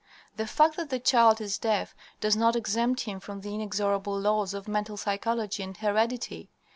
The 0.35 0.47
fact 0.47 0.77
that 0.77 0.89
the 0.89 0.97
child 0.97 1.39
is 1.41 1.59
deaf 1.59 1.93
does 2.19 2.35
not 2.35 2.55
exempt 2.55 3.01
him 3.01 3.19
from 3.19 3.41
the 3.41 3.53
inexorable 3.53 4.19
laws 4.19 4.55
of 4.55 4.67
mental 4.67 4.97
psychology 4.97 5.61
and 5.61 5.77
heredity. 5.77 6.49